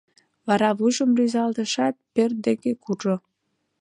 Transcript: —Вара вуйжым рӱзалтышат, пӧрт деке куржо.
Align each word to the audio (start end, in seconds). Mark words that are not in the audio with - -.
—Вара 0.47 0.69
вуйжым 0.77 1.11
рӱзалтышат, 1.17 1.95
пӧрт 2.13 2.37
деке 2.45 2.71
куржо. 2.83 3.15